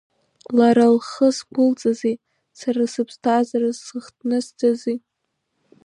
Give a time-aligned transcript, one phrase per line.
[0.57, 2.15] Лара лхы зқәылҵази,
[2.59, 4.99] сара сыԥсҭазаара зыхҭнысҵази…